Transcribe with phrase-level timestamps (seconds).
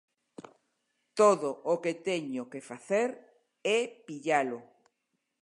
[1.19, 3.09] Todo o que teño que facer
[3.77, 4.59] é pillalo.